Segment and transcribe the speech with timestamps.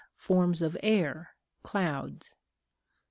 [0.15, 2.35] Forms of Air (Clouds).